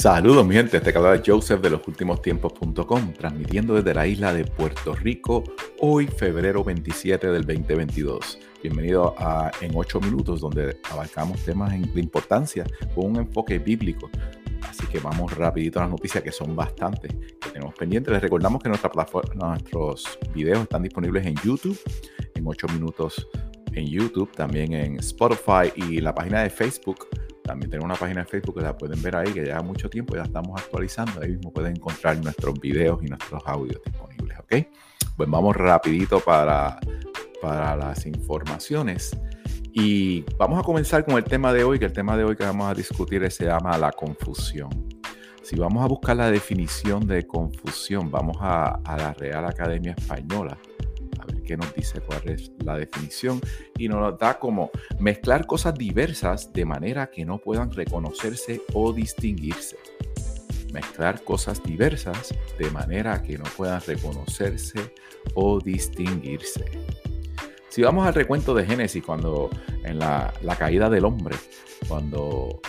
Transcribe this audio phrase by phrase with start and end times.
[0.00, 4.32] Saludos mi gente, este canal es Joseph de los últimos tiempos.com, transmitiendo desde la isla
[4.32, 5.44] de Puerto Rico,
[5.78, 8.38] hoy febrero 27 del 2022.
[8.62, 14.08] Bienvenido a En 8 Minutos, donde abarcamos temas de importancia con un enfoque bíblico.
[14.62, 18.10] Así que vamos rapidito a las noticias que son bastantes que tenemos pendientes.
[18.10, 18.90] Les recordamos que nuestra
[19.34, 21.78] nuestros videos están disponibles en YouTube,
[22.34, 23.28] en 8 minutos
[23.74, 27.06] en YouTube, también en Spotify y la página de Facebook
[27.50, 30.14] también tenemos una página de Facebook que la pueden ver ahí, que lleva mucho tiempo,
[30.14, 31.20] ya estamos actualizando.
[31.20, 34.54] Ahí mismo pueden encontrar nuestros videos y nuestros audios disponibles, ¿ok?
[35.16, 36.78] Pues vamos rapidito para,
[37.42, 39.16] para las informaciones.
[39.72, 42.44] Y vamos a comenzar con el tema de hoy, que el tema de hoy que
[42.44, 44.70] vamos a discutir se llama la confusión.
[45.42, 50.56] Si vamos a buscar la definición de confusión, vamos a, a la Real Academia Española
[51.56, 53.40] nos dice cuál es la definición
[53.76, 59.76] y nos da como mezclar cosas diversas de manera que no puedan reconocerse o distinguirse.
[60.72, 64.94] Mezclar cosas diversas de manera que no puedan reconocerse
[65.34, 66.64] o distinguirse.
[67.68, 69.48] Si vamos al recuento de Génesis, cuando
[69.84, 71.36] en la, caída del hombre,
[71.88, 72.60] cuando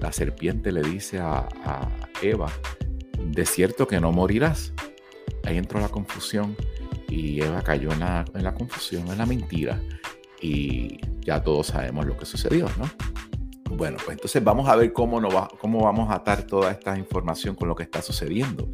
[0.00, 1.88] la serpiente le dice a, a
[2.22, 2.50] Eva,
[3.18, 4.72] de cierto que no morirás,
[5.44, 6.56] ahí entró la confusión
[7.08, 9.80] y Eva cayó en la, en la confusión, en la mentira
[10.40, 12.88] y ya todos sabemos lo que sucedió, ¿no?
[13.76, 16.96] Bueno, pues entonces vamos a ver cómo, no va, cómo vamos a atar toda esta
[16.96, 18.70] información con lo que está sucediendo.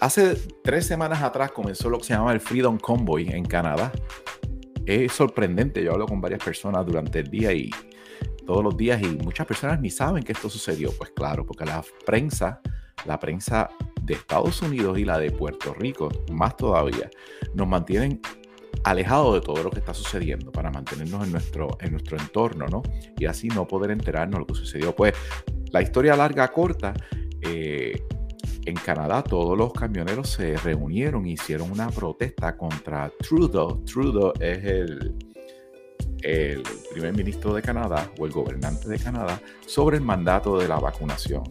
[0.00, 3.92] Hace tres semanas atrás comenzó lo que se llama el Freedom Convoy en Canadá.
[4.84, 7.70] Es sorprendente, yo hablo con varias personas durante el día y
[8.46, 10.90] todos los días y muchas personas ni saben que esto sucedió.
[10.98, 12.60] Pues claro, porque la prensa,
[13.04, 13.70] la prensa
[14.06, 17.10] de Estados Unidos y la de Puerto Rico, más todavía,
[17.54, 18.20] nos mantienen
[18.84, 22.82] alejados de todo lo que está sucediendo para mantenernos en nuestro, en nuestro entorno, ¿no?
[23.18, 24.94] Y así no poder enterarnos de lo que sucedió.
[24.94, 25.12] Pues
[25.72, 26.94] la historia larga, corta,
[27.42, 28.00] eh,
[28.64, 33.84] en Canadá todos los camioneros se reunieron y hicieron una protesta contra Trudeau.
[33.84, 35.14] Trudeau es el,
[36.22, 40.78] el primer ministro de Canadá o el gobernante de Canadá sobre el mandato de la
[40.78, 41.44] vacunación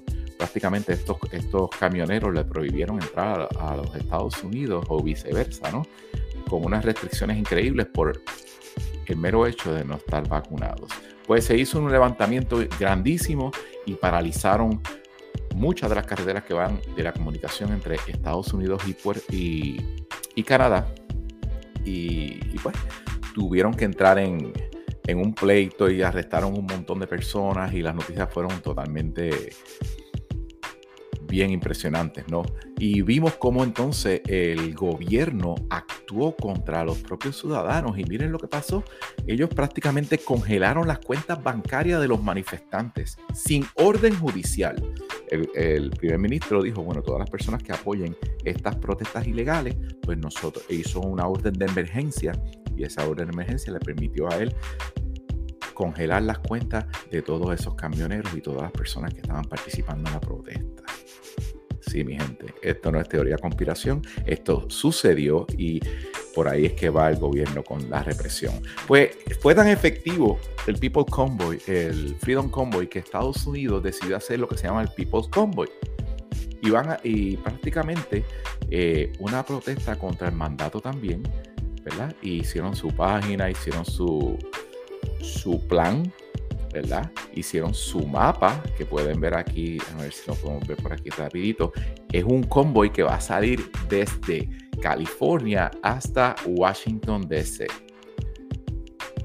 [0.46, 5.88] prácticamente estos, estos camioneros le prohibieron entrar a, los Estados Unidos o viceversa, ¿no?
[6.48, 8.22] Con unas restricciones increíbles por
[9.08, 10.92] el mero hecho de no estar vacunados.
[11.26, 13.52] Pues se hizo un levantamiento grandísimo
[13.88, 14.82] y paralizaron
[15.56, 18.84] muchas de las carreteras que van de la comunicación entre Estados Unidos
[19.32, 20.94] y, Canadá.
[21.84, 22.76] Y, pues
[23.34, 24.54] tuvieron que entrar en,
[25.08, 29.50] en un pleito y arrestaron un montón de personas y las noticias fueron totalmente
[31.28, 32.44] bien impresionantes, ¿no?
[32.78, 38.48] Y vimos cómo entonces el gobierno actuó contra los propios ciudadanos y miren lo que
[38.48, 38.84] pasó.
[39.28, 44.76] Ellos prácticamente congelaron las cuentas bancarias de los manifestantes sin orden judicial.
[45.30, 50.66] El, primer ministro dijo, bueno, todas las personas que apoyen estas protestas ilegales, pues nosotros
[50.70, 52.32] hizo una orden de emergencia
[52.78, 54.56] y esa orden de emergencia le permitió a él
[55.74, 60.14] congelar las cuentas de todos esos camioneros y todas las personas que estaban participando en
[60.14, 60.84] la protesta.
[62.04, 65.80] Mi gente, esto no es teoría de conspiración, esto sucedió y
[66.34, 68.54] por ahí es que va el gobierno con la represión.
[68.88, 74.40] Pues fue tan efectivo el People Convoy, el Freedom Convoy, que Estados Unidos decidió hacer
[74.40, 75.70] lo que se llama el People's Convoy.
[76.62, 78.26] Y, van y prácticamente
[78.72, 81.22] eh, una protesta contra el mandato también,
[81.84, 82.16] ¿verdad?
[82.22, 84.38] Y hicieron su página, hicieron su,
[85.22, 86.12] su plan
[86.76, 87.10] ¿verdad?
[87.36, 91.10] Hicieron su mapa, que pueden ver aquí, a ver si lo podemos ver por aquí
[91.10, 91.74] rapidito.
[92.12, 94.50] Es un convoy que va a salir desde
[94.82, 97.68] California hasta Washington, D.C.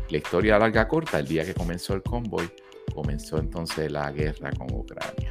[0.09, 2.51] La historia larga corta, el día que comenzó el convoy,
[2.93, 5.31] comenzó entonces la guerra con Ucrania.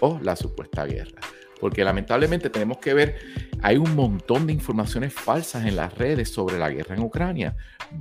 [0.00, 1.20] O la supuesta guerra.
[1.60, 3.18] Porque lamentablemente tenemos que ver
[3.62, 7.56] hay un montón de informaciones falsas en las redes sobre la guerra en Ucrania.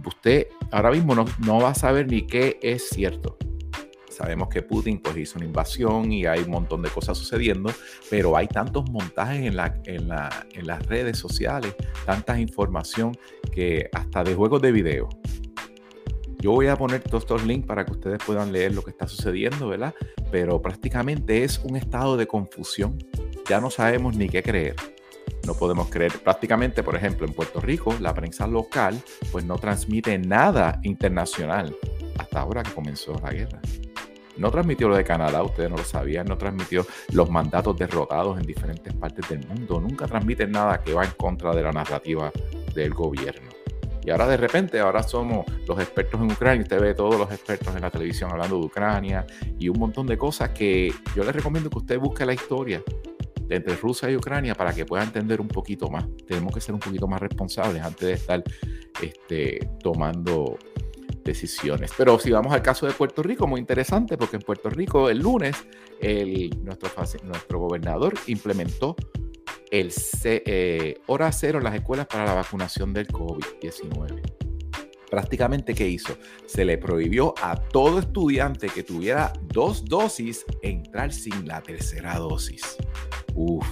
[0.05, 3.37] Usted ahora mismo no, va a saber ni qué es cierto.
[4.17, 7.71] Sabemos que Putin pues, hizo una invasión y hay un montón de cosas sucediendo,
[8.09, 13.15] pero hay tantos montajes en, la, en, la, en las redes sociales, tanta información
[13.51, 15.07] que hasta de juegos de video.
[16.39, 19.07] Yo voy a poner todos estos links para que ustedes puedan leer lo que está
[19.07, 19.93] sucediendo, ¿verdad?
[20.31, 22.97] Pero prácticamente es un estado de confusión.
[23.47, 24.75] Ya no sabemos ni qué creer
[25.45, 26.19] no podemos creer.
[26.19, 31.75] Prácticamente, por ejemplo, en Puerto Rico, la prensa local pues no transmite nada internacional
[32.19, 33.61] hasta ahora que comenzó la guerra.
[34.37, 38.45] No transmitió lo de Canadá, ustedes no lo sabían, no transmitió los mandatos derrotados en
[38.45, 42.31] diferentes partes del mundo, nunca transmite nada que va en contra de la narrativa
[42.73, 43.49] del gobierno.
[44.07, 46.63] Y ahora de repente, ahora somos los expertos en Ucrania.
[46.63, 49.27] Usted ve todos los expertos en la televisión hablando de Ucrania
[49.59, 52.81] y un montón de cosas que yo le recomiendo que usted busque la historia
[53.49, 56.05] entre Rusia y Ucrania para que pueda entender un poquito más.
[56.25, 58.43] Tenemos que ser un poquito más responsables antes de estar
[59.01, 60.57] este, tomando
[61.27, 61.91] decisiones.
[61.95, 65.19] Pero si vamos al caso de Puerto Rico, muy interesante, porque en Puerto Rico el
[65.19, 65.55] lunes
[66.63, 66.89] nuestro,
[67.23, 68.95] nuestro gobernador implementó
[69.69, 69.91] el
[70.23, 74.21] eh, hora cero en las escuelas para la vacunación del COVID-19.
[75.09, 76.17] Prácticamente, ¿qué hizo?
[76.45, 82.77] Se le prohibió a todo estudiante que tuviera dos dosis entrar sin la tercera dosis.
[83.33, 83.65] Uf.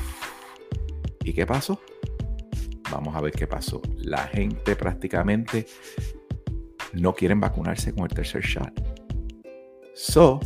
[1.23, 1.81] ¿Y qué pasó?
[2.91, 3.81] Vamos a ver qué pasó.
[3.97, 5.65] La gente prácticamente
[6.95, 8.71] no quieren vacunarse con el tercer shot.
[9.93, 10.39] So,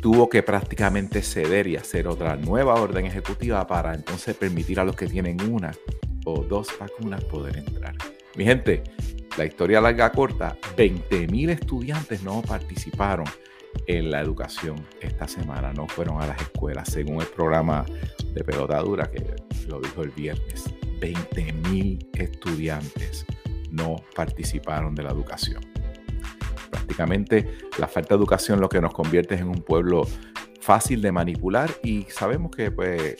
[0.00, 4.96] tuvo que prácticamente ceder y hacer otra nueva orden ejecutiva para entonces permitir a los
[4.96, 5.72] que tienen una
[6.24, 7.94] o dos vacunas poder entrar.
[8.36, 8.82] Mi gente,
[9.36, 13.26] la historia larga corta, 20.000 estudiantes no participaron
[13.86, 17.84] en la educación esta semana, no fueron a las escuelas, según el programa
[18.34, 19.24] de pelotadura que
[19.68, 20.64] lo dijo el viernes.
[21.00, 23.26] 20.000 estudiantes
[23.72, 25.60] no participaron de la educación.
[26.70, 30.06] Prácticamente la falta de educación lo que nos convierte en un pueblo
[30.60, 33.16] fácil de manipular y sabemos que pues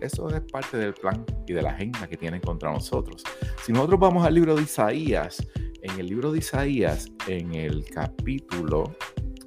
[0.00, 3.24] eso es parte del plan y de la agenda que tienen contra nosotros.
[3.64, 5.44] Si nosotros vamos al libro de Isaías,
[5.82, 8.96] en el libro de Isaías, en el capítulo,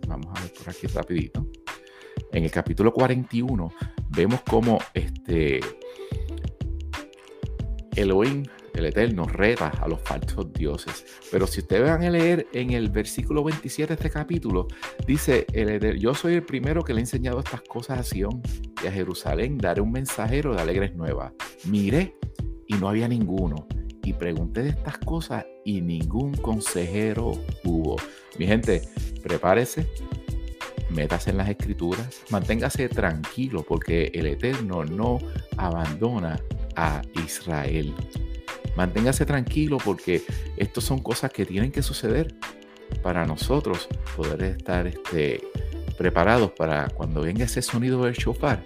[0.07, 1.47] vamos a ver por aquí rapidito,
[2.33, 3.71] en el capítulo 41
[4.09, 5.61] vemos cómo este
[7.95, 8.43] Elohim
[8.77, 11.05] el Eterno reta a los falsos dioses.
[11.31, 14.67] Pero si ustedes van a leer en el versículo 27 de este capítulo,
[15.05, 18.41] dice, el yo soy el primero que le he enseñado estas cosas a Sion
[18.83, 21.33] y a Jerusalén, daré un mensajero de alegres nuevas.
[21.65, 22.15] Miré
[22.67, 23.67] y no había ninguno.
[24.03, 27.31] Y pregunté de estas cosas y ningún consejero
[27.65, 27.97] hubo.
[28.37, 28.83] Mi gente,
[29.21, 29.85] prepárese,
[30.89, 35.19] métase en las escrituras, manténgase tranquilo porque el Eterno no
[35.57, 36.39] abandona
[36.75, 37.93] a Israel.
[38.77, 40.23] Manténgase tranquilo porque
[40.55, 42.35] estas son cosas que tienen que suceder
[43.01, 45.41] para nosotros poder estar este,
[45.97, 48.63] preparados para cuando venga ese sonido del shofar,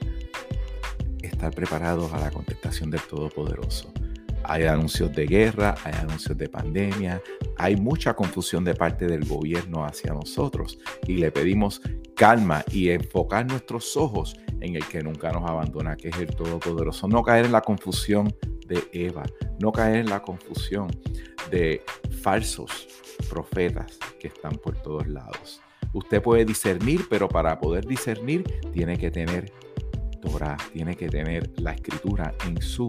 [1.24, 3.94] estar preparados a la contestación del Todopoderoso.
[4.44, 7.22] Hay anuncios de guerra, hay anuncios de pandemia,
[7.58, 10.78] hay mucha confusión de parte del gobierno hacia nosotros
[11.08, 11.82] y le pedimos
[12.18, 17.08] calma y enfocar nuestros ojos en el que nunca nos abandona, que es el Todopoderoso.
[17.08, 18.36] No caer en la confusión
[18.92, 19.24] Eva,
[19.60, 20.88] no caer en la confusión
[21.50, 21.84] de
[22.22, 22.88] falsos
[23.30, 25.62] profetas que están por todos lados.
[25.94, 29.52] Usted puede discernir, pero para poder discernir tiene que tener
[30.22, 32.88] Torah, tiene que tener la escritura en su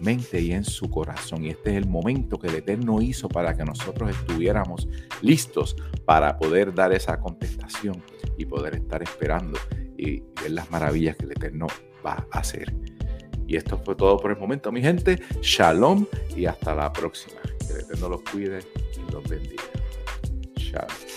[0.00, 1.44] mente y en su corazón.
[1.44, 4.86] Y este es el momento que el Eterno hizo para que nosotros estuviéramos
[5.22, 8.02] listos para poder dar esa contestación
[8.36, 9.58] y poder estar esperando
[9.96, 11.66] y ver las maravillas que el Eterno
[12.04, 12.74] va a hacer.
[13.46, 15.20] Y esto fue todo por el momento, mi gente.
[15.40, 16.06] Shalom
[16.36, 17.40] y hasta la próxima.
[17.66, 18.60] Que el Eterno los cuide
[18.96, 19.62] y los bendiga.
[20.56, 21.13] Shalom.